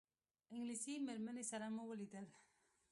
[0.53, 2.25] انګلیسي مېرمنې سره مو ولیدل.